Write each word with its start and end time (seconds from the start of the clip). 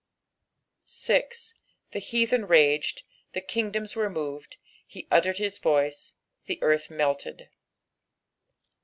6 0.83 1.53
The 1.91 1.99
heathen 1.99 2.47
raged, 2.47 3.03
the 3.33 3.39
kingdoms 3.39 3.95
were 3.95 4.09
moved: 4.09 4.57
he 4.87 5.07
uttered 5.11 5.37
his 5.37 5.59
voice, 5.59 6.15
the 6.47 6.57
earth 6.63 6.89
melted. 6.89 7.49